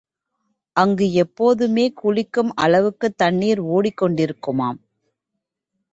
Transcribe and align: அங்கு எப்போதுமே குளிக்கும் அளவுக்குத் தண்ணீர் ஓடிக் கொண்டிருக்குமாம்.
அங்கு 0.75 1.13
எப்போதுமே 1.13 1.91
குளிக்கும் 1.93 2.51
அளவுக்குத் 2.55 3.17
தண்ணீர் 3.17 3.59
ஓடிக் 3.59 4.01
கொண்டிருக்குமாம். 4.01 4.79